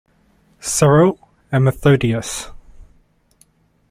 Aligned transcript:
Cyril 0.59 1.19
and 1.51 1.63
Methodius. 1.63 2.49